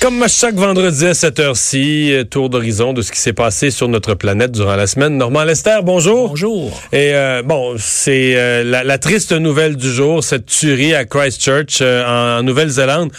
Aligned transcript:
Comme 0.00 0.24
chaque 0.28 0.54
vendredi 0.54 1.04
à 1.04 1.12
cette 1.12 1.40
heure-ci, 1.40 2.10
euh, 2.14 2.24
tour 2.24 2.48
d'horizon 2.48 2.94
de 2.94 3.02
ce 3.02 3.12
qui 3.12 3.18
s'est 3.18 3.34
passé 3.34 3.70
sur 3.70 3.86
notre 3.86 4.14
planète 4.14 4.50
durant 4.50 4.74
la 4.74 4.86
semaine. 4.86 5.18
Normand 5.18 5.44
Lester, 5.44 5.80
bonjour. 5.82 6.30
Bonjour. 6.30 6.80
Et 6.90 7.12
euh, 7.12 7.42
bon, 7.42 7.74
c'est 7.76 8.34
euh, 8.34 8.64
la, 8.64 8.82
la, 8.82 8.96
triste 8.96 9.32
nouvelle 9.32 9.76
du 9.76 9.92
jour, 9.92 10.24
cette 10.24 10.46
tuerie 10.46 10.94
à 10.94 11.04
Christchurch 11.04 11.80
euh, 11.82 12.02
en, 12.06 12.38
en 12.38 12.42
Nouvelle-Zélande. 12.42 13.12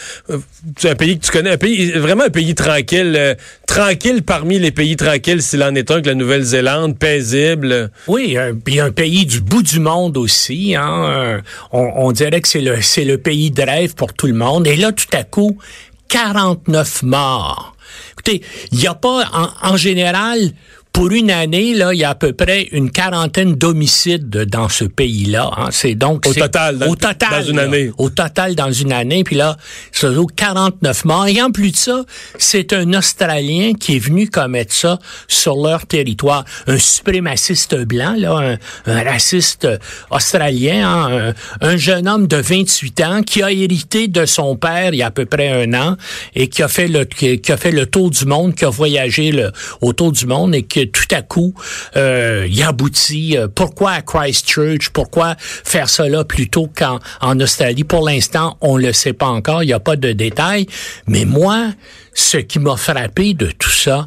C'est 0.76 0.90
un 0.90 0.96
pays 0.96 1.20
que 1.20 1.24
tu 1.24 1.30
connais, 1.30 1.50
un 1.50 1.56
pays 1.56 1.92
vraiment 1.92 2.24
un 2.24 2.30
pays 2.30 2.56
tranquille, 2.56 3.36
tranquille 3.64 4.24
parmi 4.24 4.58
les 4.58 4.72
pays 4.72 4.96
tranquilles 4.96 5.40
s'il 5.42 5.62
en 5.62 5.76
est 5.76 5.88
un 5.88 6.02
que 6.02 6.08
la 6.08 6.16
Nouvelle-Zélande, 6.16 6.98
paisible. 6.98 7.92
Oui, 8.08 8.36
un, 8.36 8.54
un 8.80 8.90
pays 8.90 9.24
du 9.24 9.40
bout 9.40 9.62
du 9.62 9.78
monde 9.78 10.16
aussi. 10.16 10.74
Hein. 10.74 11.42
On, 11.70 11.88
on 11.96 12.10
dirait 12.10 12.40
que 12.40 12.48
c'est 12.48 12.60
le 12.60 12.82
c'est 12.82 13.04
le 13.04 13.18
pays 13.18 13.52
de 13.52 13.62
rêve 13.62 13.94
pour 13.94 14.14
tout 14.14 14.26
le 14.26 14.34
monde. 14.34 14.66
Et 14.66 14.74
là, 14.74 14.90
tout 14.90 15.16
à 15.16 15.22
coup, 15.22 15.58
49 16.12 17.04
morts. 17.04 17.74
Écoutez, 18.12 18.42
il 18.70 18.78
n'y 18.78 18.86
a 18.86 18.94
pas, 18.94 19.24
en, 19.32 19.72
en, 19.72 19.76
général, 19.78 20.52
pour 20.92 21.10
une 21.10 21.30
année, 21.30 21.74
là, 21.74 21.94
il 21.94 22.00
y 22.00 22.04
a 22.04 22.10
à 22.10 22.14
peu 22.14 22.34
près 22.34 22.68
une 22.72 22.90
quarantaine 22.90 23.54
d'homicides 23.54 24.28
dans 24.28 24.68
ce 24.68 24.84
pays-là. 24.84 25.50
Hein. 25.56 25.68
C'est 25.70 25.94
donc 25.94 26.26
au 26.26 26.34
total, 26.34 26.78
dans, 26.78 26.88
au 26.88 26.96
total 26.96 27.30
dans 27.30 27.42
une 27.42 27.58
année. 27.58 27.90
Au 27.96 28.10
total 28.10 28.54
dans 28.54 28.70
une 28.70 28.92
année. 28.92 29.24
Puis 29.24 29.36
là, 29.36 29.56
c'est 29.90 30.08
49 30.36 31.04
morts. 31.06 31.26
Et 31.28 31.40
en 31.40 31.50
plus 31.50 31.72
de 31.72 31.76
ça, 31.76 32.04
c'est 32.38 32.74
un 32.74 32.92
Australien 32.92 33.72
qui 33.72 33.96
est 33.96 33.98
venu 33.98 34.28
commettre 34.28 34.74
ça 34.74 34.98
sur 35.28 35.56
leur 35.56 35.86
territoire. 35.86 36.44
Un 36.66 36.78
suprémaciste 36.78 37.74
blanc, 37.84 38.14
là, 38.18 38.58
un, 38.86 38.92
un 38.92 39.02
raciste 39.02 39.66
australien, 40.10 40.86
hein, 40.86 41.34
un, 41.60 41.68
un, 41.68 41.76
jeune 41.76 42.06
homme 42.06 42.26
de 42.26 42.36
28 42.36 43.00
ans 43.00 43.22
qui 43.22 43.42
a 43.42 43.50
hérité 43.50 44.08
de 44.08 44.26
son 44.26 44.56
père 44.56 44.90
il 44.92 44.98
y 44.98 45.02
a 45.02 45.06
à 45.06 45.10
peu 45.10 45.24
près 45.24 45.48
un 45.48 45.72
an 45.74 45.96
et 46.34 46.48
qui 46.48 46.62
a 46.62 46.68
fait 46.68 46.88
le 46.88 47.04
qui 47.04 47.52
a 47.52 47.56
fait 47.56 47.70
le 47.70 47.86
tour 47.86 48.10
du 48.10 48.26
monde, 48.26 48.54
qui 48.54 48.64
a 48.64 48.70
voyagé 48.70 49.32
le, 49.32 49.52
autour 49.80 50.12
du 50.12 50.26
monde 50.26 50.54
et 50.54 50.62
qui 50.62 50.81
tout 50.86 51.14
à 51.14 51.22
coup, 51.22 51.54
euh, 51.96 52.46
il 52.50 52.62
aboutit. 52.62 53.36
Euh, 53.36 53.48
pourquoi 53.48 53.92
à 53.92 54.02
Christchurch? 54.02 54.90
Pourquoi 54.90 55.36
faire 55.38 55.88
cela 55.88 56.24
plutôt 56.24 56.68
qu'en 56.74 56.98
en 57.20 57.38
Australie? 57.40 57.84
Pour 57.84 58.06
l'instant, 58.08 58.56
on 58.60 58.76
le 58.76 58.92
sait 58.92 59.12
pas 59.12 59.28
encore. 59.28 59.62
Il 59.62 59.66
n'y 59.66 59.72
a 59.72 59.80
pas 59.80 59.96
de 59.96 60.12
détails. 60.12 60.66
Mais 61.06 61.24
moi, 61.24 61.72
ce 62.14 62.38
qui 62.38 62.58
m'a 62.58 62.76
frappé 62.76 63.34
de 63.34 63.50
tout 63.50 63.70
ça, 63.70 64.06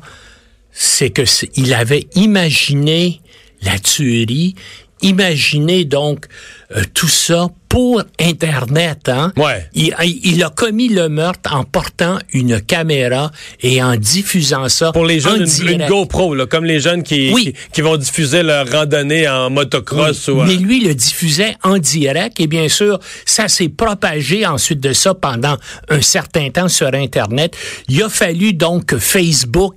c'est 0.72 1.10
que 1.10 1.24
il 1.56 1.74
avait 1.74 2.08
imaginé 2.16 3.22
la 3.62 3.80
tuerie, 3.80 4.56
imaginé 5.02 5.86
donc 5.86 6.28
euh, 6.76 6.82
tout 6.94 7.08
ça 7.08 7.48
pour 7.70 8.02
Internet. 8.20 9.10
Hein? 9.10 9.34
Ouais. 9.36 9.68
Il, 9.74 9.94
il, 10.24 10.44
a 10.44 10.50
commis 10.50 10.88
le 10.88 11.10
meurtre 11.10 11.54
en 11.54 11.64
portant 11.64 12.20
une 12.32 12.62
caméra 12.62 13.32
et 13.62 13.84
en 13.84 13.98
diffusant 13.98 14.70
ça. 14.70 14.92
Pour 14.92 15.06
les 15.06 15.20
jeunes, 15.20 15.46
une, 15.62 15.82
une, 15.82 15.88
GoPro, 15.88 16.36
là, 16.36 16.46
comme 16.46 16.64
les 16.64 16.80
jeunes 16.80 17.04
qui, 17.04 17.32
oui. 17.34 17.54
qui, 17.54 17.54
qui, 17.74 17.82
vont 17.82 17.98
diffuser 17.98 18.44
leur 18.44 18.70
randonnée 18.72 19.28
en 19.28 19.50
motocross. 19.50 20.30
Oui. 20.30 20.34
Ou, 20.34 20.44
Mais 20.44 20.56
lui, 20.56 20.86
le 20.86 20.96
diffusait 20.96 21.58
en 21.64 21.78
direct 21.78 22.40
et 22.40 22.48
bien 22.48 22.70
sûr, 22.70 23.00
ça 23.26 23.48
s'est 23.48 23.70
propagé 23.70 24.46
ensuite 24.46 24.80
de 24.80 24.94
ça 24.94 25.14
pendant 25.14 25.58
un 25.90 26.02
certain 26.02 26.50
temps 26.50 26.70
sur 26.70 26.94
Internet. 26.94 27.58
Il 27.90 28.02
a 28.04 28.10
fallu 28.10 28.54
donc 28.54 28.86
que 28.86 28.98
Facebook 28.98 29.76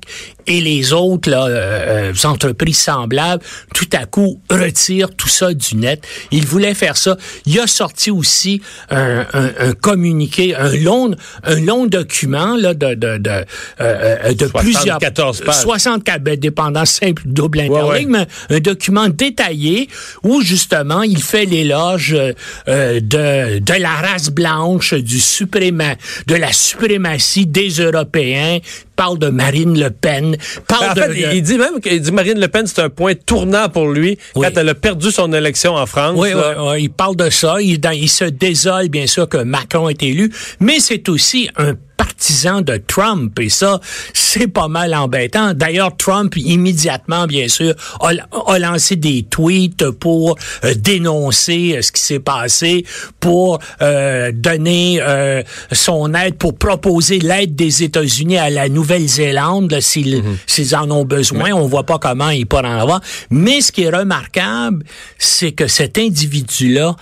et 0.48 0.60
les 0.60 0.92
autres 0.92 1.30
là, 1.30 1.46
euh, 1.46 2.12
entreprises 2.24 2.78
semblables, 2.78 3.44
tout 3.74 3.88
à 3.92 4.06
coup, 4.06 4.40
retirent 4.50 5.14
tout 5.14 5.28
ça 5.28 5.52
du 5.52 5.76
net. 5.76 6.02
Il 6.30 6.46
voulait 6.46 6.74
faire 6.78 6.96
ça. 6.96 7.16
Il 7.46 7.58
a 7.60 7.66
sorti 7.66 8.10
aussi 8.10 8.60
un, 8.90 9.26
un, 9.32 9.50
un 9.58 9.72
communiqué, 9.72 10.54
un 10.54 10.72
long, 10.76 11.14
un 11.44 11.60
long 11.60 11.86
document 11.86 12.56
là, 12.56 12.74
de, 12.74 12.94
de, 12.94 13.18
de, 13.18 13.44
euh, 13.80 14.32
de 14.32 14.46
74 14.46 14.60
plusieurs... 14.60 14.98
pages. 14.98 15.62
64, 15.62 16.22
ben, 16.22 16.38
dépendant 16.38 16.84
simple, 16.84 17.22
double 17.26 17.60
interligne, 17.60 18.10
ouais, 18.10 18.18
ouais. 18.18 18.26
mais 18.48 18.56
un 18.56 18.60
document 18.60 19.08
détaillé 19.08 19.88
où, 20.22 20.40
justement, 20.42 21.02
il 21.02 21.22
fait 21.22 21.44
l'éloge 21.44 22.14
euh, 22.14 23.00
de, 23.00 23.58
de 23.58 23.74
la 23.74 23.94
race 23.94 24.30
blanche, 24.30 24.94
du 24.94 25.20
supréma, 25.20 25.94
de 26.26 26.34
la 26.34 26.52
suprématie 26.52 27.46
des 27.46 27.68
Européens, 27.68 28.58
parle 28.98 29.18
de 29.18 29.28
Marine 29.28 29.78
Le 29.80 29.90
Pen, 29.90 30.36
parle 30.66 30.90
en 30.90 30.94
de, 30.94 31.00
fait, 31.00 31.36
il 31.36 31.42
dit 31.42 31.56
même 31.56 31.80
qu'il 31.80 32.00
dit 32.02 32.10
Marine 32.12 32.38
Le 32.40 32.48
Pen, 32.48 32.66
c'est 32.66 32.80
un 32.82 32.90
point 32.90 33.14
tournant 33.14 33.68
pour 33.68 33.88
lui 33.88 34.18
Oui. 34.34 34.44
quand 34.46 34.60
elle 34.60 34.68
a 34.68 34.74
perdu 34.74 35.10
son 35.12 35.32
élection 35.32 35.74
en 35.76 35.86
France. 35.86 36.14
Oui, 36.16 36.30
oui, 36.34 36.42
oui, 36.58 36.82
il 36.82 36.90
parle 36.90 37.14
de 37.16 37.30
ça. 37.30 37.56
Il, 37.60 37.78
dans- 37.80 37.92
il 37.92 38.08
se 38.10 38.24
désole, 38.24 38.88
bien 38.88 39.06
sûr, 39.06 39.28
que 39.28 39.38
Macron 39.38 39.88
est 39.88 40.02
élu, 40.02 40.32
mais 40.58 40.80
c'est 40.80 41.08
aussi 41.08 41.48
un 41.56 41.74
partisan 41.98 42.62
de 42.62 42.78
Trump 42.78 43.38
et 43.38 43.50
ça, 43.50 43.80
c'est 44.14 44.46
pas 44.48 44.68
mal 44.68 44.94
embêtant. 44.94 45.52
D'ailleurs, 45.52 45.94
Trump, 45.96 46.34
immédiatement, 46.36 47.26
bien 47.26 47.48
sûr, 47.48 47.74
a, 48.00 48.12
a 48.46 48.58
lancé 48.58 48.96
des 48.96 49.24
tweets 49.24 49.90
pour 49.90 50.36
euh, 50.64 50.74
dénoncer 50.74 51.76
euh, 51.76 51.82
ce 51.82 51.92
qui 51.92 52.00
s'est 52.00 52.20
passé, 52.20 52.86
pour 53.20 53.58
euh, 53.82 54.32
donner 54.32 55.00
euh, 55.02 55.42
son 55.72 56.14
aide, 56.14 56.36
pour 56.36 56.56
proposer 56.56 57.18
l'aide 57.18 57.54
des 57.56 57.82
États-Unis 57.82 58.38
à 58.38 58.48
la 58.48 58.68
Nouvelle-Zélande, 58.68 59.72
là, 59.72 59.80
s'ils 59.80 60.76
en 60.76 60.90
ont 60.90 61.04
besoin. 61.04 61.52
On 61.52 61.66
voit 61.66 61.84
pas 61.84 61.98
comment 61.98 62.30
il 62.30 62.46
pourrait 62.46 62.68
en 62.68 62.78
avoir. 62.80 63.00
Mais 63.30 63.60
ce 63.60 63.72
qui 63.72 63.82
est 63.82 63.90
remarquable, 63.90 64.84
c'est 65.18 65.52
que 65.52 65.66
cet 65.66 65.98
individu-là 65.98 66.94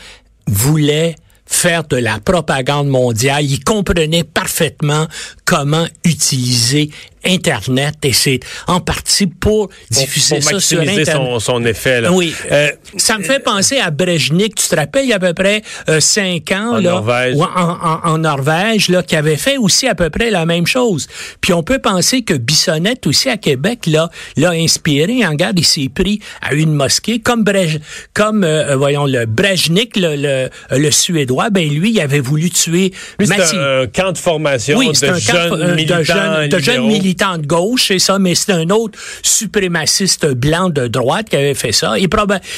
voulait 0.47 1.17
faire 1.47 1.85
de 1.85 1.97
la 1.97 2.19
propagande 2.19 2.89
mondiale. 2.89 3.45
Il 3.45 3.63
comprenait 3.63 4.25
parfaitement 4.25 5.07
comment 5.47 5.87
utiliser 6.05 6.91
Internet 7.29 7.97
et 8.05 8.13
c'est 8.13 8.39
en 8.69 8.79
partie 8.79 9.27
pour 9.27 9.69
diffuser 9.91 10.37
pour 10.37 10.45
ça 10.45 10.61
sur 10.61 10.81
Internet. 10.81 11.11
son, 11.11 11.41
son 11.41 11.65
effet. 11.65 12.01
Là. 12.01 12.13
Oui. 12.13 12.33
Euh, 12.53 12.71
ça 12.99 13.19
me 13.19 13.25
fait 13.25 13.41
penser 13.41 13.79
à 13.79 13.91
Brejnik. 13.91 14.55
Tu 14.55 14.69
te 14.69 14.77
rappelles, 14.77 15.07
il 15.07 15.09
y 15.09 15.13
a 15.13 15.17
à 15.17 15.19
peu 15.19 15.35
près 15.35 15.63
euh, 15.89 15.99
cinq 15.99 16.53
ans, 16.53 16.75
En 16.75 16.77
là, 16.77 16.91
Norvège. 16.93 17.35
en, 17.37 17.43
en- 17.43 18.01
en 18.13 18.19
Norvège, 18.19 18.91
là, 18.91 19.03
qui 19.03 19.17
avait 19.17 19.37
fait 19.37 19.57
aussi 19.57 19.89
à 19.89 19.97
peu 19.97 20.09
près 20.09 20.31
la 20.31 20.47
même 20.47 20.69
chose. 20.69 21.09
Puis 21.41 21.53
on 21.53 21.65
peut 21.65 21.81
penser 21.81 22.23
que 22.23 22.35
Bissonnette 22.35 23.09
aussi 23.09 23.29
à 23.29 23.37
Québec, 23.37 23.87
là, 23.87 24.09
l'a 24.37 24.51
inspiré. 24.51 25.27
En 25.27 25.35
garde, 25.35 25.59
il 25.59 25.65
s'est 25.67 25.91
pris 25.93 26.21
à 26.43 26.55
une 26.55 26.75
mosquée 26.75 27.19
comme 27.19 27.43
Brej, 27.43 27.81
comme 28.15 28.45
euh, 28.45 28.77
voyons 28.77 29.05
le 29.07 29.27
Brejnik, 29.27 29.97
le, 29.97 30.15
le, 30.15 30.79
le 30.79 30.91
suédois. 30.93 31.51
Ben 31.51 31.69
lui, 31.69 31.91
il 31.91 32.01
avait 32.01 32.21
voulu 32.21 32.51
tuer. 32.51 32.93
c'est 33.19 33.57
un, 33.57 33.81
un 33.83 33.87
camp 33.89 34.13
de 34.13 34.19
formation 34.19 34.79
oui, 34.79 34.91
de 34.91 34.93
c'est 34.95 35.09
un 35.09 35.19
jeunes 35.19 35.36
euh, 35.37 35.75
militants 35.75 35.99
de 35.99 36.03
jeunes, 36.05 36.49
de 36.49 36.59
jeunes 36.59 36.75
libéraux. 36.75 36.89
militants 36.89 37.39
de 37.39 37.47
gauche, 37.47 37.87
c'est 37.89 37.99
ça, 37.99 38.19
mais 38.19 38.35
c'est 38.35 38.53
un 38.53 38.71
autre 38.71 38.99
suprémaciste 39.23 40.27
blanc 40.27 40.69
de 40.69 40.87
droite 40.87 41.29
qui 41.29 41.37
avait 41.37 41.55
fait 41.55 41.73
ça. 41.73 41.99
Et, 41.99 42.09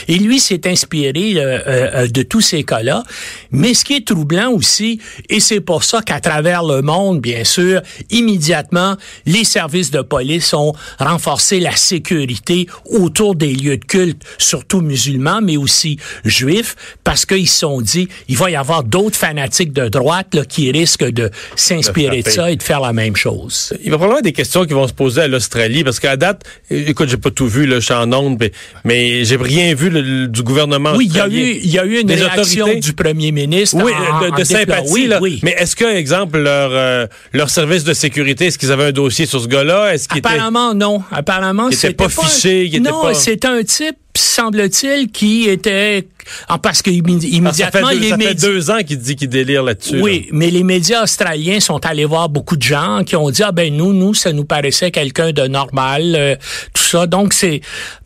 et 0.08 0.18
lui 0.18 0.40
s'est 0.40 0.66
inspiré 0.66 1.34
euh, 1.36 1.58
euh, 1.66 2.06
de 2.06 2.22
tous 2.22 2.40
ces 2.40 2.64
cas-là. 2.64 3.04
Mais 3.50 3.74
ce 3.74 3.84
qui 3.84 3.94
est 3.96 4.06
troublant 4.06 4.50
aussi, 4.50 5.00
et 5.28 5.40
c'est 5.40 5.60
pour 5.60 5.84
ça 5.84 6.00
qu'à 6.02 6.20
travers 6.20 6.62
le 6.62 6.82
monde, 6.82 7.20
bien 7.20 7.44
sûr, 7.44 7.80
immédiatement, 8.10 8.96
les 9.26 9.44
services 9.44 9.90
de 9.90 10.02
police 10.02 10.52
ont 10.54 10.72
renforcé 10.98 11.60
la 11.60 11.76
sécurité 11.76 12.66
autour 12.84 13.34
des 13.34 13.54
lieux 13.54 13.76
de 13.76 13.84
culte, 13.84 14.22
surtout 14.38 14.80
musulmans, 14.80 15.40
mais 15.42 15.56
aussi 15.56 15.98
juifs, 16.24 16.76
parce 17.04 17.26
qu'ils 17.26 17.48
se 17.48 17.60
sont 17.60 17.80
dit, 17.80 18.08
il 18.28 18.36
va 18.36 18.50
y 18.50 18.56
avoir 18.56 18.84
d'autres 18.84 19.16
fanatiques 19.16 19.72
de 19.72 19.88
droite 19.88 20.34
là, 20.34 20.44
qui 20.44 20.70
risquent 20.70 21.10
de 21.10 21.30
s'inspirer 21.56 22.22
de 22.22 22.30
ça 22.30 22.50
et 22.50 22.56
de 22.56 22.62
faire 22.68 22.80
la 22.80 22.92
même 22.92 23.16
chose. 23.16 23.72
Il 23.82 23.90
va 23.90 23.96
probablement 23.96 24.20
des 24.20 24.32
questions 24.32 24.66
qui 24.66 24.74
vont 24.74 24.86
se 24.86 24.92
poser 24.92 25.22
à 25.22 25.26
l'Australie 25.28 25.84
parce 25.84 25.98
qu'à 26.00 26.18
date, 26.18 26.44
écoute, 26.70 27.08
j'ai 27.08 27.16
pas 27.16 27.30
tout 27.30 27.46
vu, 27.48 27.64
là, 27.66 27.76
je 27.80 27.84
suis 27.86 27.94
en 27.94 28.12
onde, 28.12 28.36
mais, 28.38 28.52
mais 28.84 29.24
j'ai 29.24 29.36
rien 29.36 29.74
vu 29.74 29.88
le- 29.88 30.02
le- 30.02 30.28
du 30.28 30.42
gouvernement 30.42 30.92
Oui, 30.94 31.06
il 31.08 31.16
y 31.16 31.18
a 31.18 31.24
australien. 31.24 31.46
eu, 31.46 31.60
il 31.64 31.70
y 31.70 31.78
a 31.78 31.84
eu 31.86 32.00
une 32.00 32.06
Des 32.06 32.16
réaction 32.16 32.64
autorités? 32.66 32.80
du 32.80 32.92
premier 32.92 33.32
ministre. 33.32 33.76
Oui, 33.82 33.92
en- 33.92 34.20
de, 34.20 34.30
en 34.32 34.36
de 34.36 34.44
sympathie, 34.44 34.92
oui, 34.92 35.06
là. 35.06 35.18
oui. 35.22 35.40
Mais 35.42 35.54
est-ce 35.58 35.74
que, 35.76 35.86
exemple, 35.96 36.38
leur, 36.38 36.70
euh, 36.72 37.06
leur 37.32 37.48
service 37.48 37.84
de 37.84 37.94
sécurité, 37.94 38.46
est-ce 38.46 38.58
qu'ils 38.58 38.70
avaient 38.70 38.84
un 38.88 38.92
dossier 38.92 39.24
sur 39.24 39.40
ce 39.40 39.48
gars-là? 39.48 39.94
Est-ce 39.94 40.06
qu'il 40.06 40.18
était... 40.18 40.28
Apparemment, 40.28 40.74
non. 40.74 41.02
Apparemment, 41.10 41.70
c'était 41.70 41.94
pas 41.94 42.10
fiché, 42.10 42.66
il 42.66 42.74
était 42.76 42.90
non, 42.90 43.00
pas- 43.02 43.14
c'est 43.14 43.46
un 43.46 43.62
type, 43.62 43.96
semble-t-il, 44.18 45.10
qui 45.10 45.48
était... 45.48 46.06
ah, 46.48 46.58
Parce 46.58 46.82
que 46.82 46.90
Parce 46.90 47.16
que 47.16 47.20
ça 47.20 47.70
fait, 47.70 47.78
immédiatement, 47.80 47.90
deux, 47.90 47.98
les 47.98 48.08
ça 48.10 48.18
fait 48.18 48.34
deux 48.34 48.70
ans 48.70 48.78
qu'il 48.86 48.98
dit 48.98 49.16
qu'il 49.16 49.28
délire 49.28 49.62
là-dessus. 49.62 50.00
Oui, 50.00 50.28
mais 50.32 50.50
les 50.50 50.62
médias 50.62 51.02
australiens 51.02 51.60
sont 51.60 51.84
allés 51.86 52.04
voir 52.04 52.28
beaucoup 52.28 52.56
de 52.56 52.62
gens 52.62 53.02
qui 53.04 53.16
ont 53.16 53.30
dit 53.30 53.42
ah 53.42 53.52
ben 53.52 53.74
nous 53.74 53.92
nous 53.92 54.14
ça 54.14 54.32
nous 54.32 54.44
paraissait 54.44 54.90
quelqu'un 54.90 55.32
de 55.32 55.46
normal 55.46 56.14
euh, 56.16 56.36
tout 56.74 56.82
ça. 56.82 57.06
Donc 57.06 57.32
c'est 57.32 57.60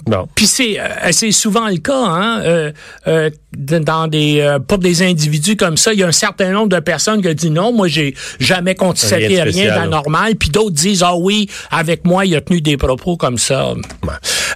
Bon. 0.04 0.26
puis 0.34 0.46
c'est 0.46 0.80
euh, 0.80 1.12
c'est 1.12 1.30
souvent 1.30 1.68
le 1.68 1.76
cas 1.76 1.94
hein, 1.94 2.40
euh, 2.42 2.72
euh, 3.06 3.30
dans 3.56 4.08
des 4.08 4.58
pour 4.66 4.78
des 4.78 5.02
individus 5.02 5.56
comme 5.56 5.76
ça, 5.76 5.92
il 5.92 6.00
y 6.00 6.02
a 6.02 6.08
un 6.08 6.12
certain 6.12 6.50
nombre 6.50 6.70
de 6.70 6.80
personnes 6.80 7.22
qui 7.22 7.32
disent 7.34 7.50
non, 7.50 7.72
moi 7.72 7.86
j'ai 7.86 8.14
jamais 8.40 8.74
constaté 8.74 9.42
Rien 9.42 9.76
d'anormal, 9.76 10.36
puis 10.36 10.48
d'autres 10.48 10.74
disent 10.74 11.02
ah 11.04 11.14
oui, 11.16 11.48
avec 11.70 12.04
moi 12.04 12.26
il 12.26 12.34
a 12.34 12.40
tenu 12.40 12.60
des 12.60 12.76
propos 12.76 13.16
comme 13.16 13.38
ça. 13.38 13.74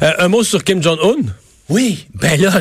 Un 0.01 0.29
mot 0.29 0.43
sur 0.43 0.65
Kim 0.65 0.83
Jong-un? 0.83 1.23
Oui, 1.69 2.07
ben 2.15 2.41
là, 2.41 2.61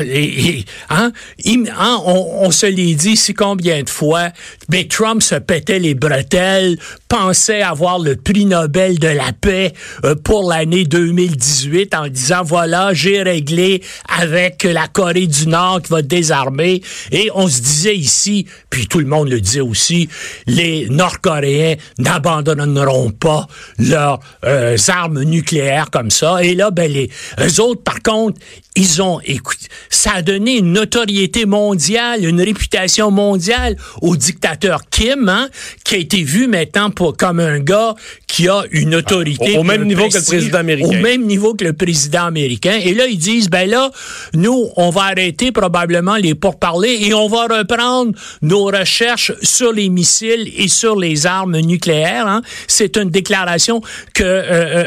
hein, 0.90 1.12
hein, 1.44 2.02
on, 2.04 2.50
se 2.50 2.66
l'est 2.66 2.94
dit 2.94 3.16
si 3.16 3.34
combien 3.34 3.84
de 3.84 3.88
fois, 3.88 4.30
ben 4.68 4.84
Trump 4.88 5.22
se 5.22 5.36
pétait 5.36 5.78
les 5.78 5.94
bretelles, 5.94 6.76
pensait 7.06 7.62
avoir 7.62 8.00
le 8.00 8.16
prix 8.16 8.46
Nobel 8.46 8.98
de 8.98 9.06
la 9.06 9.32
paix 9.32 9.74
euh, 10.04 10.16
pour 10.16 10.50
l'année 10.50 10.84
2018 10.84 11.94
en 11.94 12.08
disant 12.08 12.42
voilà, 12.42 12.94
j'ai 12.94 13.22
réglé 13.22 13.80
avec 14.08 14.64
la 14.64 14.88
Corée 14.88 15.28
du 15.28 15.46
Nord 15.46 15.82
qui 15.82 15.92
va 15.92 16.02
désarmer. 16.02 16.82
Et 17.12 17.30
on 17.32 17.46
se 17.46 17.60
disait 17.60 17.96
ici, 17.96 18.46
puis 18.70 18.88
tout 18.88 18.98
le 18.98 19.06
monde 19.06 19.28
le 19.28 19.40
disait 19.40 19.60
aussi, 19.60 20.08
les 20.48 20.88
Nord-Coréens 20.88 21.76
n'abandonneront 21.98 23.10
pas 23.10 23.46
leurs 23.78 24.18
euh, 24.44 24.76
armes 24.88 25.22
nucléaires 25.22 25.90
comme 25.92 26.10
ça. 26.10 26.42
Et 26.42 26.56
là 26.56 26.72
ben 26.72 26.90
les 26.90 27.60
autres 27.60 27.84
par 27.84 28.02
contre 28.02 28.40
ils 28.76 29.02
ont, 29.02 29.20
écoute, 29.24 29.58
ça 29.90 30.12
a 30.16 30.22
donné 30.22 30.58
une 30.58 30.72
notoriété 30.72 31.46
mondiale, 31.46 32.24
une 32.24 32.40
réputation 32.40 33.10
mondiale 33.10 33.76
au 34.02 34.16
dictateur 34.16 34.82
Kim, 34.90 35.28
hein, 35.28 35.48
qui 35.84 35.94
a 35.94 35.98
été 35.98 36.22
vu 36.22 36.46
maintenant 36.46 36.90
pour, 36.90 37.16
comme 37.16 37.40
un 37.40 37.58
gars 37.58 37.94
qui 38.26 38.48
a 38.48 38.62
une 38.70 38.94
autorité. 38.94 39.56
Au- 39.56 39.60
au 39.60 39.62
même 39.64 39.84
niveau 39.84 40.08
que 40.08 40.16
le 40.18 40.24
président 40.24 40.58
américain. 40.58 40.88
Au 40.88 41.02
même 41.02 41.24
niveau 41.26 41.54
que 41.54 41.64
le 41.64 41.72
président 41.72 42.24
américain. 42.26 42.78
Et 42.84 42.94
là, 42.94 43.06
ils 43.06 43.18
disent, 43.18 43.48
ben 43.48 43.68
là, 43.68 43.90
nous, 44.34 44.68
on 44.76 44.90
va 44.90 45.02
arrêter 45.04 45.52
probablement 45.52 46.16
les 46.16 46.34
pourparlers 46.34 46.98
et 47.06 47.14
on 47.14 47.28
va 47.28 47.46
reprendre 47.46 48.12
nos 48.42 48.64
recherches 48.66 49.32
sur 49.42 49.72
les 49.72 49.88
missiles 49.88 50.50
et 50.56 50.68
sur 50.68 50.96
les 50.96 51.26
armes 51.26 51.58
nucléaires. 51.60 52.26
hein. 52.26 52.42
C'est 52.68 52.96
une 52.96 53.10
déclaration 53.10 53.80
que 54.14 54.22
euh, 54.24 54.42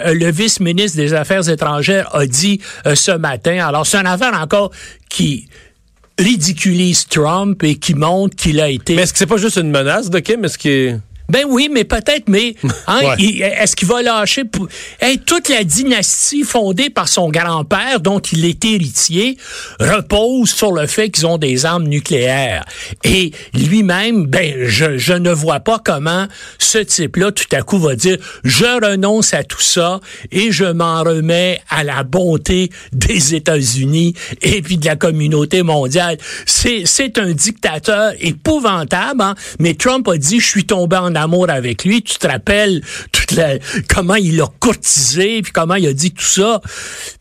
euh, 0.07 0.13
le 0.13 0.31
vice-ministre 0.31 0.97
des 0.97 1.13
Affaires 1.13 1.49
étrangères 1.49 2.13
a 2.15 2.25
dit 2.25 2.59
euh, 2.85 2.95
ce 2.95 3.11
matin. 3.11 3.65
Alors, 3.65 3.78
c'est 3.85 3.97
une 3.97 4.07
affaire 4.07 4.33
encore 4.33 4.71
qui 5.09 5.47
ridiculise 6.17 7.07
Trump 7.07 7.63
et 7.63 7.75
qui 7.75 7.93
montre 7.93 8.35
qu'il 8.35 8.59
a 8.59 8.69
été... 8.69 8.95
Mais 8.95 9.03
est-ce 9.03 9.13
que 9.13 9.19
c'est 9.19 9.25
pas 9.25 9.37
juste 9.37 9.57
une 9.57 9.71
menace 9.71 10.09
de 10.09 10.19
Kim? 10.19 10.43
Est-ce 10.43 10.57
qu'il 10.57 11.01
Ben 11.29 11.45
oui, 11.47 11.69
mais 11.71 11.83
peut-être, 11.83 12.27
mais 12.27 12.55
hein, 12.87 12.99
Ouais. 13.03 13.23
est-ce 13.39 13.75
qu'il 13.75 13.87
va 13.87 14.01
lâcher 14.01 14.43
pour... 14.45 14.67
Hey, 14.99 15.19
toute 15.19 15.49
la 15.49 15.63
dynastie 15.63 16.43
fondée 16.43 16.89
par 16.89 17.07
son 17.07 17.29
grand-père, 17.29 17.99
dont 17.99 18.19
il 18.19 18.45
est 18.45 18.63
héritier, 18.65 19.37
repose 19.79 20.49
sur 20.51 20.71
le 20.71 20.87
fait 20.87 21.09
qu'ils 21.09 21.27
ont 21.27 21.37
des 21.37 21.65
armes 21.65 21.87
nucléaires. 21.87 22.65
Et 23.03 23.31
lui-même, 23.53 24.25
ben, 24.25 24.65
je, 24.65 24.97
je 24.97 25.13
ne 25.13 25.31
vois 25.31 25.59
pas 25.59 25.79
comment 25.83 26.27
ce 26.57 26.79
type-là, 26.79 27.31
tout 27.31 27.45
à 27.55 27.61
coup, 27.61 27.79
va 27.79 27.95
dire 27.95 28.17
je 28.43 28.65
renonce 28.65 29.33
à 29.33 29.43
tout 29.43 29.61
ça 29.61 29.99
et 30.31 30.51
je 30.51 30.65
m'en 30.65 31.03
remets 31.03 31.61
à 31.69 31.83
la 31.83 32.03
bonté 32.03 32.69
des 32.91 33.35
États-Unis 33.35 34.13
et 34.41 34.61
puis 34.61 34.77
de 34.77 34.85
la 34.85 34.95
communauté 34.95 35.63
mondiale. 35.63 36.17
C'est, 36.45 36.83
c'est 36.85 37.17
un 37.17 37.31
dictateur 37.31 38.13
épouvantable, 38.19 39.21
hein, 39.21 39.35
mais 39.59 39.73
Trump 39.75 40.07
a 40.07 40.17
dit 40.17 40.39
je 40.39 40.47
suis 40.47 40.65
tombé 40.65 40.97
en 40.97 41.15
amour 41.21 41.49
avec 41.49 41.83
lui. 41.85 42.01
Tu 42.01 42.15
te 42.17 42.27
rappelles 42.27 42.81
toute 43.11 43.31
la, 43.33 43.55
comment 43.93 44.15
il 44.15 44.37
l'a 44.37 44.47
courtisé 44.59 45.41
puis 45.41 45.51
comment 45.51 45.75
il 45.75 45.87
a 45.87 45.93
dit 45.93 46.11
tout 46.11 46.23
ça. 46.23 46.61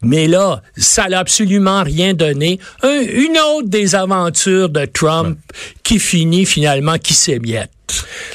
Mais 0.02 0.26
là, 0.26 0.62
ça 0.76 1.08
n'a 1.08 1.18
absolument 1.18 1.82
rien 1.82 2.14
donné. 2.14 2.58
Un- 2.82 3.00
une 3.02 3.38
autre 3.56 3.68
des 3.68 3.94
aventures 3.94 4.68
de 4.68 4.84
Trump 4.84 5.38
qui 5.82 5.98
finit 5.98 6.46
finalement 6.46 6.98
qui 6.98 7.14
s'émiette. 7.14 7.70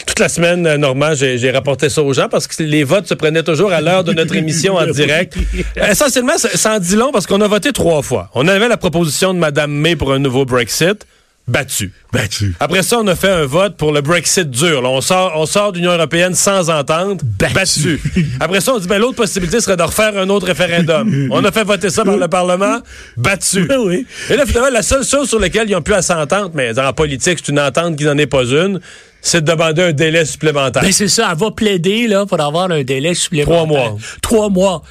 Toute 0.07 0.19
la 0.19 0.30
semaine, 0.30 0.65
euh, 0.65 0.77
Normand, 0.77 1.13
j'ai 1.13 1.38
j'ai 1.38 1.51
rapporté 1.51 1.88
ça 1.89 2.01
aux 2.01 2.12
gens 2.13 2.27
parce 2.27 2.48
que 2.48 2.63
les 2.63 2.83
votes 2.83 3.07
se 3.07 3.13
prenaient 3.13 3.44
toujours 3.44 3.71
à 3.71 3.81
l'heure 3.81 4.04
de 4.04 4.12
notre 4.12 4.36
émission 4.36 4.75
en 4.75 4.86
direct. 4.92 5.36
Essentiellement, 5.75 6.38
ça, 6.38 6.50
ça 6.57 6.75
en 6.75 6.80
dit 6.80 6.95
long 6.95 7.12
parce 7.12 7.27
qu'on 7.27 7.39
a 7.42 7.48
voté 7.48 7.71
trois 7.71 8.01
fois. 8.01 8.30
On 8.33 8.48
avait 8.48 8.68
la 8.68 8.77
proposition 8.77 9.33
de 9.33 9.39
Mme 9.39 9.71
May 9.71 9.95
pour 9.95 10.12
un 10.12 10.18
nouveau 10.19 10.45
Brexit, 10.45 11.06
battu. 11.48 11.92
Battu. 12.12 12.56
Après 12.60 12.84
ça, 12.84 13.00
on 13.00 13.07
a 13.07 13.16
fait 13.16 13.30
un 13.30 13.45
vote 13.45 13.75
pour 13.75 13.92
le 13.92 14.01
Brexit 14.01 14.50
dur. 14.50 14.81
Là, 14.81 14.90
on 14.90 15.01
sort, 15.01 15.34
on 15.36 15.45
sort 15.45 15.72
d'Union 15.74 15.92
européenne 15.92 16.36
sans 16.36 16.69
entente, 16.69 17.22
Battu. 17.40 17.54
battu. 17.54 18.00
Après 18.40 18.62
ça, 18.62 18.74
on 18.74 18.80
dit 18.80 18.88
ben 18.88 19.00
l'autre 19.00 19.16
possibilité 19.18 19.60
serait 19.60 19.75
de 19.78 19.84
refaire 19.84 20.18
un 20.18 20.30
autre 20.30 20.45
référendum. 20.48 21.30
on 21.31 21.44
a 21.44 21.51
fait 21.51 21.63
voter 21.63 21.90
ça 21.90 22.04
par 22.06 22.18
le 22.18 22.28
Parlement, 22.28 22.80
battu. 23.18 23.68
Oui. 23.86 24.06
Et 24.30 24.36
là, 24.36 24.45
finalement, 24.45 24.69
la 24.69 24.84
seule 24.84 25.04
chose 25.04 25.28
sur 25.30 25.40
laquelle 25.40 25.69
ils 25.69 25.75
ont 25.75 25.81
pu 25.81 25.94
à 25.94 26.01
s'entendre, 26.01 26.51
mais 26.54 26.78
en 26.80 26.94
politique, 26.94 27.40
c'est 27.44 27.51
une 27.51 27.60
entente 27.60 27.98
qui 27.98 28.06
n'en 28.06 28.18
est 28.18 28.28
pas 28.28 28.44
une, 28.45 28.80
c'est 29.22 29.42
de 29.44 29.51
demander 29.51 29.81
un 29.84 29.92
délai 29.94 30.25
supplémentaire. 30.25 30.81
Ben 30.84 30.92
c'est 30.92 31.07
ça, 31.07 31.28
elle 31.31 31.38
va 31.38 31.51
plaider 31.51 32.07
là 32.07 32.25
pour 32.25 32.40
avoir 32.40 32.69
un 32.72 32.84
délai 32.84 33.13
supplémentaire. 33.13 33.56
Trois 33.56 33.66
mois. 33.66 33.98
Trois 34.22 34.50
mois. 34.50 34.84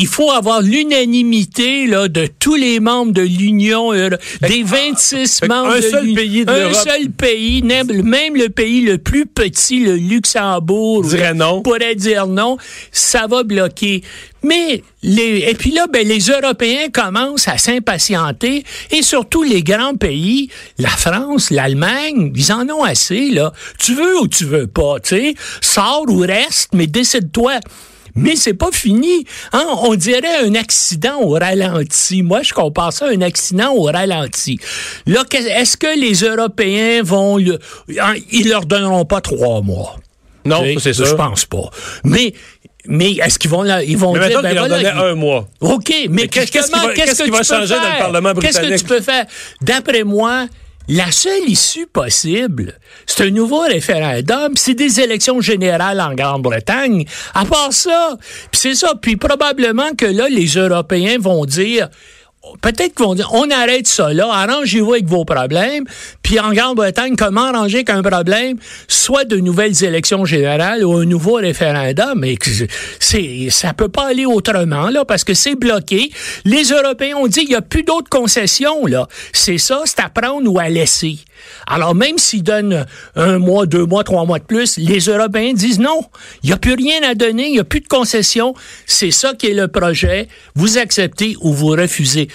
Il 0.00 0.06
faut 0.06 0.30
avoir 0.30 0.62
l'unanimité 0.62 1.86
là 1.86 2.06
de 2.08 2.28
tous 2.38 2.54
les 2.54 2.78
membres 2.80 3.12
de 3.12 3.20
l'Union 3.22 3.92
Euro- 3.92 4.16
des 4.42 4.62
26 4.62 5.40
fait 5.40 5.48
membres 5.48 5.72
un 5.72 5.76
de 5.76 5.80
seul 5.82 6.14
pays 6.14 6.44
de 6.44 6.50
un 6.50 6.72
seul 6.72 7.10
pays, 7.10 7.62
même 7.62 7.90
même 8.04 8.36
le 8.36 8.48
pays 8.48 8.80
le 8.82 8.98
plus 8.98 9.26
petit, 9.26 9.80
le 9.80 9.96
Luxembourg, 9.96 11.02
Dirait 11.04 11.34
non. 11.34 11.62
pourrait 11.62 11.96
dire 11.96 12.26
non, 12.28 12.56
ça 12.92 13.26
va 13.26 13.42
bloquer. 13.42 14.02
Mais 14.44 14.84
les 15.02 15.44
et 15.50 15.54
puis 15.54 15.72
là 15.72 15.86
ben 15.92 16.06
les 16.06 16.20
Européens 16.30 16.88
commencent 16.92 17.48
à 17.48 17.58
s'impatienter 17.58 18.62
et 18.92 19.02
surtout 19.02 19.42
les 19.42 19.64
grands 19.64 19.96
pays, 19.96 20.48
la 20.78 20.90
France, 20.90 21.50
l'Allemagne, 21.50 22.32
ils 22.36 22.52
en 22.52 22.68
ont 22.70 22.84
assez 22.84 23.30
là. 23.30 23.52
Tu 23.80 23.94
veux 23.94 24.20
ou 24.20 24.28
tu 24.28 24.44
veux 24.44 24.68
pas, 24.68 25.00
tu 25.02 25.16
sais, 25.16 25.34
sors 25.60 26.04
ou 26.08 26.18
reste, 26.20 26.70
mais 26.72 26.86
décide-toi. 26.86 27.54
Mais 28.18 28.36
c'est 28.36 28.54
pas 28.54 28.70
fini. 28.72 29.24
Hein? 29.52 29.64
On 29.82 29.94
dirait 29.94 30.44
un 30.44 30.54
accident 30.54 31.20
au 31.20 31.30
ralenti. 31.30 32.22
Moi, 32.22 32.42
je 32.42 32.52
compare 32.52 32.92
ça 32.92 33.06
à 33.06 33.10
un 33.10 33.20
accident 33.22 33.72
au 33.74 33.82
ralenti. 33.84 34.58
Là, 35.06 35.22
est-ce 35.32 35.76
que 35.76 35.98
les 35.98 36.14
Européens 36.24 37.02
vont... 37.02 37.36
Le, 37.38 37.58
hein, 38.00 38.14
ils 38.30 38.48
leur 38.48 38.64
donneront 38.66 39.04
pas 39.04 39.20
trois 39.20 39.62
mois? 39.62 39.96
non, 40.44 40.62
sais, 40.64 40.74
ça, 40.74 40.80
c'est 40.94 41.04
Je 41.10 41.14
pense 41.14 41.44
pas. 41.44 41.70
Mais, 42.04 42.32
mais 42.86 43.12
est-ce 43.12 43.38
qu'ils 43.38 43.50
vont, 43.50 43.62
là, 43.62 43.82
ils 43.82 43.98
vont 43.98 44.14
Mais 44.14 44.28
dire... 44.28 44.40
ben 44.42 44.54
leur 44.54 44.66
voilà, 44.68 44.82
ils- 44.94 45.10
un 45.10 45.14
mois. 45.14 45.46
OK, 45.60 45.92
mais, 46.08 46.26
qu'est-ce- 46.28 46.50
qu'est-ce 46.50 46.70
va- 46.70 46.92
qu'est-ce 46.94 47.18
que 47.18 47.24
qui 47.24 47.30
va 47.30 47.42
changer 47.42 47.74
dans 47.74 47.82
le? 47.82 47.98
Parlement 47.98 48.32
Qu'est-ce 48.34 48.58
que 48.58 48.66
britannique? 48.66 48.78
tu 48.78 48.84
peux 48.86 49.00
faire? 49.02 49.26
D'après 49.60 50.04
moi, 50.04 50.46
la 50.88 51.10
seule 51.12 51.48
issue 51.48 51.86
possible, 51.86 52.78
c'est 53.06 53.24
un 53.24 53.30
nouveau 53.30 53.60
référendum, 53.60 54.52
c'est 54.56 54.74
des 54.74 55.00
élections 55.00 55.40
générales 55.40 56.00
en 56.00 56.14
Grande-Bretagne. 56.14 57.04
À 57.34 57.44
part 57.44 57.72
ça, 57.72 58.16
c'est 58.52 58.74
ça, 58.74 58.94
puis 59.00 59.16
probablement 59.16 59.94
que 59.96 60.06
là, 60.06 60.28
les 60.28 60.46
Européens 60.46 61.18
vont 61.18 61.44
dire... 61.44 61.88
Peut-être 62.62 62.94
qu'ils 62.94 63.04
vont 63.04 63.14
dire, 63.14 63.30
on 63.34 63.50
arrête 63.50 63.86
ça 63.86 64.12
là, 64.12 64.28
arrangez-vous 64.30 64.92
avec 64.92 65.06
vos 65.06 65.24
problèmes. 65.24 65.84
Puis 66.22 66.38
en 66.38 66.52
Grande-Bretagne, 66.52 67.14
comment 67.16 67.46
arranger 67.46 67.84
qu'un 67.84 68.02
problème 68.02 68.58
soit 68.86 69.24
de 69.24 69.36
nouvelles 69.36 69.84
élections 69.84 70.24
générales 70.24 70.84
ou 70.84 70.96
un 70.96 71.04
nouveau 71.04 71.34
référendum? 71.34 72.24
Que 72.38 72.50
c'est, 73.00 73.48
ça 73.50 73.74
peut 73.74 73.88
pas 73.88 74.08
aller 74.08 74.24
autrement, 74.24 74.88
là, 74.88 75.04
parce 75.04 75.24
que 75.24 75.34
c'est 75.34 75.56
bloqué. 75.56 76.10
Les 76.44 76.64
Européens 76.64 77.16
ont 77.16 77.26
dit, 77.26 77.40
il 77.42 77.48
n'y 77.48 77.54
a 77.54 77.62
plus 77.62 77.82
d'autres 77.82 78.08
concessions, 78.08 78.86
là. 78.86 79.08
C'est 79.32 79.58
ça, 79.58 79.82
c'est 79.84 80.00
à 80.00 80.08
prendre 80.08 80.50
ou 80.50 80.58
à 80.58 80.68
laisser. 80.68 81.18
Alors, 81.66 81.94
même 81.94 82.18
s'ils 82.18 82.42
donnent 82.42 82.86
un 83.16 83.38
mois, 83.38 83.66
deux 83.66 83.84
mois, 83.84 84.04
trois 84.04 84.24
mois 84.24 84.38
de 84.38 84.44
plus, 84.44 84.76
les 84.78 85.00
Européens 85.00 85.52
disent 85.52 85.78
non, 85.78 86.00
il 86.42 86.48
n'y 86.48 86.52
a 86.52 86.56
plus 86.56 86.74
rien 86.74 87.00
à 87.08 87.14
donner, 87.14 87.46
il 87.48 87.52
n'y 87.52 87.58
a 87.58 87.64
plus 87.64 87.80
de 87.80 87.88
concessions. 87.88 88.54
C'est 88.86 89.10
ça 89.10 89.34
qui 89.34 89.46
est 89.48 89.54
le 89.54 89.68
projet. 89.68 90.28
Vous 90.54 90.78
acceptez 90.78 91.36
ou 91.40 91.52
vous 91.52 91.68
refusez. 91.68 92.28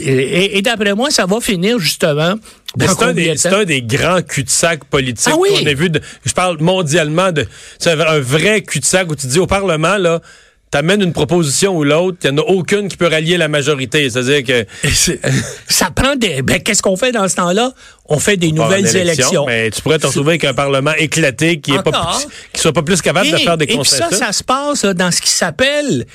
Et, 0.00 0.58
et 0.58 0.62
d'après 0.62 0.94
moi, 0.94 1.10
ça 1.10 1.26
va 1.26 1.40
finir 1.40 1.78
justement. 1.78 2.34
C'est 2.78 3.02
un, 3.02 3.12
des- 3.14 3.34
un 3.74 3.78
grands 3.86 4.22
cul-de-sac 4.22 4.84
politiques 4.84 5.28
Ah 5.32 5.36
oui? 5.38 5.48
qu'on 5.58 5.66
a 5.66 5.72
vu. 5.74 5.88
de- 5.90 6.00
je 6.24 6.32
parle 6.34 6.58
mondialement 6.60 7.32
de 7.32 7.46
c'est 7.78 7.92
un 7.92 8.20
vrai 8.20 8.62
cul-de-sac 8.62 9.10
où 9.10 9.16
tu 9.16 9.26
dis 9.26 9.38
au 9.38 9.46
Parlement, 9.46 9.96
là, 9.96 10.20
t'amènes 10.70 11.02
une 11.02 11.12
proposition 11.12 11.76
ou 11.76 11.84
l'autre, 11.84 12.18
il 12.24 12.30
n'y 12.32 12.38
en 12.40 12.42
a 12.42 12.46
aucune 12.46 12.88
qui 12.88 12.96
peut 12.96 13.06
rallier 13.08 13.36
la 13.36 13.48
majorité. 13.48 14.08
C'est-à-dire 14.10 14.42
que 14.44 14.66
Et 14.86 15.20
ça 15.68 15.90
prend 15.90 16.16
des. 16.16 16.42
Ben, 16.42 16.60
qu'est-ce 16.62 16.82
qu'on 16.82 16.96
fait 16.96 17.12
dans 17.12 17.26
ce 17.28 17.36
temps-là? 17.36 17.72
On 18.06 18.18
fait 18.18 18.36
des 18.36 18.52
nouvelles 18.52 18.86
élection, 18.86 19.00
élections. 19.02 19.46
Mais 19.46 19.70
tu 19.70 19.82
pourrais 19.82 19.98
te 19.98 20.06
retrouver 20.06 20.32
avec 20.32 20.44
un 20.44 20.54
Parlement 20.54 20.92
éclaté 20.96 21.60
qui 21.60 21.72
qui 22.52 22.60
soit 22.60 22.72
pas 22.72 22.82
plus 22.82 23.00
capable 23.02 23.30
de 23.30 23.36
Et- 23.36 23.40
faire 23.44 23.56
des 23.56 23.64
Et 23.64 23.68
puis 23.68 23.76
concessions. 23.78 24.06
ça, 24.10 24.16
ça 24.16 24.32
se 24.32 24.42
passe 24.44 24.84
là, 24.84 24.94
dans 24.94 25.10
ce 25.10 25.20
qui 25.20 25.30
s'appelle 25.30 26.06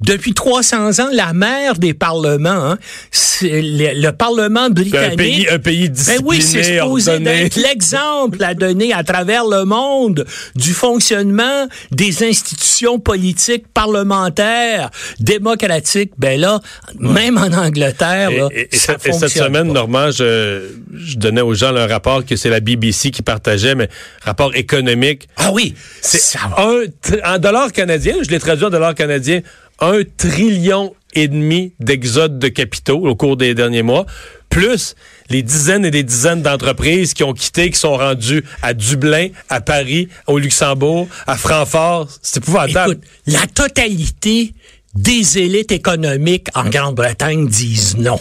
depuis 0.00 0.32
300 0.32 1.00
ans, 1.00 1.08
la 1.12 1.32
mère 1.32 1.74
des 1.74 1.92
parlements, 1.92 2.50
hein, 2.50 2.78
c'est 3.10 3.60
le, 3.62 4.00
le, 4.00 4.12
Parlement 4.12 4.70
britannique. 4.70 5.12
Un 5.12 5.16
pays, 5.16 5.48
un 5.48 5.58
pays 5.58 5.90
discipliné, 5.90 6.22
ben 6.22 6.28
oui, 6.28 6.42
c'est 6.42 6.62
supposé 6.78 7.18
d'être 7.18 7.56
l'exemple 7.56 8.42
à 8.42 8.54
donner 8.54 8.92
à 8.92 9.04
travers 9.04 9.44
le 9.44 9.64
monde 9.64 10.24
du 10.56 10.72
fonctionnement 10.72 11.68
des 11.90 12.24
institutions 12.24 12.98
politiques 12.98 13.66
parlementaires 13.72 14.90
démocratiques. 15.20 16.12
Ben 16.18 16.40
là, 16.40 16.60
ouais. 17.00 17.12
même 17.12 17.38
en 17.38 17.52
Angleterre, 17.52 18.30
là, 18.30 18.48
et, 18.52 18.68
et, 18.72 18.76
ça 18.76 18.96
et 19.04 19.12
cette 19.12 19.28
semaine, 19.28 19.68
pas. 19.68 19.74
Normand, 19.74 20.10
je, 20.10 20.68
je, 20.94 21.16
donnais 21.16 21.40
aux 21.40 21.54
gens 21.54 21.72
le 21.72 21.84
rapport 21.84 22.24
que 22.24 22.36
c'est 22.36 22.50
la 22.50 22.60
BBC 22.60 23.10
qui 23.10 23.22
partageait, 23.22 23.74
mais 23.74 23.88
rapport 24.22 24.54
économique. 24.54 25.28
Ah 25.36 25.50
oui, 25.52 25.74
c'est 26.00 26.38
un 26.56 26.82
en 27.24 27.38
dollars 27.38 27.72
canadiens. 27.72 28.16
Je 28.22 28.30
l'ai 28.30 28.38
traduit 28.38 28.64
en 28.64 28.70
dollars 28.70 28.94
canadiens 28.94 29.42
un 29.80 30.02
trillion 30.16 30.94
et 31.14 31.28
demi 31.28 31.72
d'exode 31.80 32.38
de 32.38 32.48
capitaux 32.48 33.06
au 33.06 33.14
cours 33.16 33.36
des 33.36 33.54
derniers 33.54 33.82
mois, 33.82 34.06
plus 34.48 34.94
les 35.30 35.42
dizaines 35.42 35.84
et 35.84 35.90
des 35.90 36.02
dizaines 36.02 36.42
d'entreprises 36.42 37.14
qui 37.14 37.24
ont 37.24 37.32
quitté, 37.32 37.70
qui 37.70 37.78
sont 37.78 37.96
rendues 37.96 38.44
à 38.62 38.74
Dublin, 38.74 39.28
à 39.48 39.60
Paris, 39.60 40.08
au 40.26 40.38
Luxembourg, 40.38 41.08
à 41.26 41.36
Francfort. 41.36 42.08
C'est 42.22 42.38
épouvantable. 42.38 42.92
Écoute, 42.92 43.04
la 43.26 43.46
totalité 43.46 44.54
des 44.94 45.38
élites 45.38 45.72
économiques 45.72 46.48
en 46.54 46.68
Grande-Bretagne 46.68 47.46
disent 47.46 47.96
non. 47.96 48.20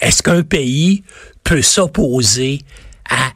Est-ce 0.00 0.22
qu'un 0.22 0.42
pays 0.42 1.02
peut 1.44 1.62
s'opposer 1.62 2.60
à 3.08 3.30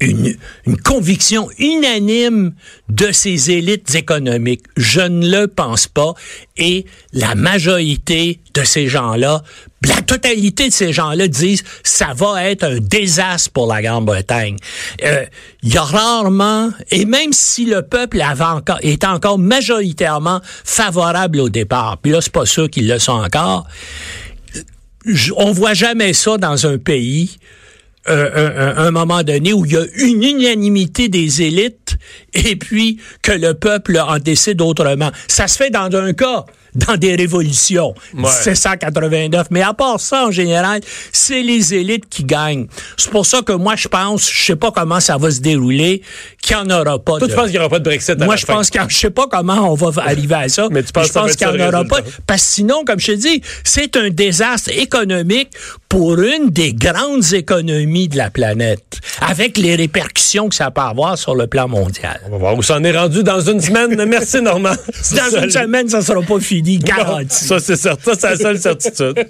une, 0.00 0.34
une, 0.66 0.76
conviction 0.76 1.48
unanime 1.58 2.54
de 2.88 3.12
ces 3.12 3.50
élites 3.50 3.94
économiques. 3.94 4.64
Je 4.76 5.00
ne 5.00 5.28
le 5.28 5.46
pense 5.46 5.86
pas. 5.86 6.14
Et 6.56 6.86
la 7.12 7.34
majorité 7.34 8.40
de 8.54 8.64
ces 8.64 8.88
gens-là, 8.88 9.42
la 9.86 10.02
totalité 10.02 10.68
de 10.68 10.72
ces 10.72 10.92
gens-là 10.92 11.28
disent 11.28 11.64
ça 11.82 12.12
va 12.14 12.44
être 12.50 12.64
un 12.64 12.78
désastre 12.80 13.50
pour 13.52 13.66
la 13.66 13.82
Grande-Bretagne. 13.82 14.56
Euh, 15.04 15.24
il 15.62 15.72
y 15.72 15.78
a 15.78 15.82
rarement, 15.82 16.70
et 16.90 17.04
même 17.04 17.32
si 17.32 17.64
le 17.64 17.82
peuple 17.82 18.22
est 18.82 19.04
encore 19.04 19.38
majoritairement 19.38 20.40
favorable 20.64 21.40
au 21.40 21.48
départ, 21.48 21.98
puis 21.98 22.12
là, 22.12 22.20
c'est 22.20 22.32
pas 22.32 22.46
sûr 22.46 22.68
qu'ils 22.68 22.88
le 22.88 22.98
sont 22.98 23.12
encore, 23.12 23.66
on 25.36 25.52
voit 25.52 25.74
jamais 25.74 26.12
ça 26.12 26.36
dans 26.36 26.66
un 26.66 26.76
pays 26.76 27.38
euh, 28.08 28.74
un, 28.76 28.86
un, 28.86 28.90
moment 28.90 29.22
donné 29.22 29.52
où 29.52 29.66
il 29.66 29.72
y 29.72 29.76
a 29.76 29.84
une 29.96 30.22
unanimité 30.22 31.08
des 31.08 31.42
élites 31.42 31.96
et 32.32 32.56
puis 32.56 32.98
que 33.22 33.32
le 33.32 33.52
peuple 33.54 33.98
en 33.98 34.18
décide 34.18 34.62
autrement. 34.62 35.10
Ça 35.28 35.46
se 35.48 35.56
fait 35.56 35.68
dans 35.70 35.94
un 35.94 36.12
cas, 36.14 36.46
dans 36.74 36.96
des 36.96 37.14
révolutions, 37.16 37.94
Ouais. 38.14 38.22
1789. 38.22 39.48
Mais 39.50 39.62
à 39.62 39.74
part 39.74 40.00
ça, 40.00 40.26
en 40.26 40.30
général, 40.30 40.80
c'est 41.12 41.42
les 41.42 41.74
élites 41.74 42.08
qui 42.08 42.24
gagnent. 42.24 42.68
C'est 42.96 43.10
pour 43.10 43.26
ça 43.26 43.42
que 43.42 43.52
moi, 43.52 43.76
je 43.76 43.88
pense, 43.88 44.30
je 44.32 44.44
sais 44.46 44.56
pas 44.56 44.70
comment 44.70 45.00
ça 45.00 45.16
va 45.18 45.30
se 45.30 45.40
dérouler, 45.40 46.02
qu'il 46.40 46.56
n'y 46.56 46.62
en 46.62 46.70
aura 46.80 46.98
pas. 46.98 47.18
Toi, 47.18 47.26
de- 47.26 47.32
tu 47.32 47.34
penses 47.36 47.44
qu'il 47.46 47.52
n'y 47.54 47.58
aura 47.58 47.68
pas 47.68 47.80
de 47.80 47.84
Brexit 47.84 48.10
à 48.20 48.24
moi, 48.24 48.34
la 48.34 48.40
je 48.40 48.46
fin? 48.46 48.54
pense 48.54 48.70
qu'il 48.70 48.80
je 48.88 48.96
sais 48.96 49.10
pas 49.10 49.26
comment 49.30 49.70
on 49.72 49.74
va 49.74 50.02
arriver 50.04 50.34
à 50.36 50.48
ça. 50.48 50.68
Mais 50.70 50.82
tu 50.82 50.92
penses 50.92 51.08
je 51.08 51.12
pense 51.12 51.36
qu'il 51.36 51.48
n'y 51.48 51.62
en 51.62 51.68
aura 51.68 51.84
pas. 51.84 52.00
Parce 52.26 52.42
que 52.42 52.48
sinon, 52.48 52.84
comme 52.86 52.98
je 53.00 53.12
te 53.12 53.16
dis, 53.16 53.42
c'est 53.64 53.96
un 53.96 54.08
désastre 54.10 54.70
économique 54.70 55.50
pour 55.90 56.20
une 56.20 56.50
des 56.50 56.72
grandes 56.72 57.34
économies 57.34 58.06
de 58.06 58.16
la 58.16 58.30
planète, 58.30 59.00
avec 59.20 59.58
les 59.58 59.74
répercussions 59.74 60.48
que 60.48 60.54
ça 60.54 60.70
peut 60.70 60.80
avoir 60.80 61.18
sur 61.18 61.34
le 61.34 61.48
plan 61.48 61.66
mondial. 61.66 62.20
On 62.26 62.30
va 62.30 62.38
voir 62.38 62.56
où 62.56 62.62
ça 62.62 62.76
en 62.76 62.84
est 62.84 62.96
rendu 62.96 63.24
dans 63.24 63.40
une 63.40 63.60
semaine. 63.60 64.02
Merci, 64.08 64.40
Normand. 64.40 64.70
Dans 64.70 65.42
une 65.42 65.50
semaine, 65.50 65.88
ça 65.88 66.00
sera 66.00 66.22
pas 66.22 66.38
fini, 66.38 66.78
garanti. 66.78 67.44
Ça, 67.44 67.58
c'est 67.58 67.74
certain. 67.74 68.14
Ça, 68.14 68.20
c'est 68.20 68.28
la 68.30 68.36
seule 68.36 68.58
certitude. 68.60 69.28